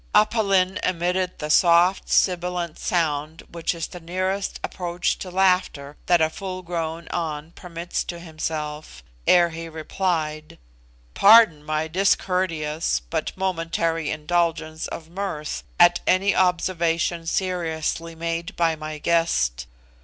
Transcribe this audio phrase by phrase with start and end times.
[0.15, 6.21] Aph Lin emitted the soft sibilant sound which is the nearest approach to laughter that
[6.21, 10.57] a full grown An permits to himself, ere he replied:
[11.13, 18.97] "Pardon my discourteous but momentary indulgence of mirth at any observation seriously made by my
[18.97, 19.67] guest.